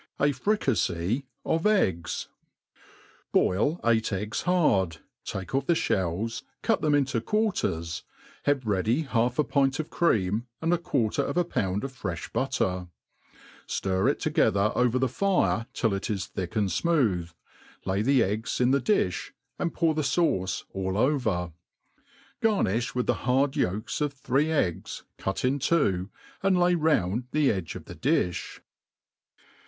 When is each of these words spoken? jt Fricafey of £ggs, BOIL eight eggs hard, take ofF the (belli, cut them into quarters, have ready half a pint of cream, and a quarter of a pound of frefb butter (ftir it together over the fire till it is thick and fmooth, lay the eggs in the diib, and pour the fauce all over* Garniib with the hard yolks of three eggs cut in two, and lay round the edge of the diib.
jt 0.19 0.33
Fricafey 0.33 1.25
of 1.45 1.61
£ggs, 1.61 2.25
BOIL 3.31 3.79
eight 3.85 4.11
eggs 4.11 4.41
hard, 4.49 4.97
take 5.23 5.53
ofF 5.53 5.67
the 5.67 5.75
(belli, 5.87 6.31
cut 6.63 6.81
them 6.81 6.95
into 6.95 7.21
quarters, 7.21 8.01
have 8.45 8.65
ready 8.65 9.01
half 9.03 9.37
a 9.37 9.43
pint 9.43 9.79
of 9.79 9.91
cream, 9.91 10.47
and 10.59 10.73
a 10.73 10.79
quarter 10.79 11.21
of 11.21 11.37
a 11.37 11.43
pound 11.45 11.83
of 11.83 11.93
frefb 11.93 12.33
butter 12.33 12.87
(ftir 13.67 14.09
it 14.09 14.19
together 14.19 14.71
over 14.73 14.97
the 14.97 15.07
fire 15.07 15.67
till 15.71 15.93
it 15.93 16.09
is 16.09 16.25
thick 16.25 16.55
and 16.55 16.69
fmooth, 16.69 17.35
lay 17.85 18.01
the 18.01 18.23
eggs 18.23 18.59
in 18.59 18.71
the 18.71 18.81
diib, 18.81 19.29
and 19.59 19.71
pour 19.71 19.93
the 19.93 20.01
fauce 20.01 20.63
all 20.73 20.97
over* 20.97 21.53
Garniib 22.41 22.95
with 22.95 23.05
the 23.05 23.13
hard 23.29 23.55
yolks 23.55 24.01
of 24.01 24.13
three 24.13 24.51
eggs 24.51 25.03
cut 25.19 25.45
in 25.45 25.59
two, 25.59 26.09
and 26.41 26.59
lay 26.59 26.73
round 26.73 27.25
the 27.33 27.51
edge 27.51 27.75
of 27.75 27.85
the 27.85 27.93
diib. 27.93 28.59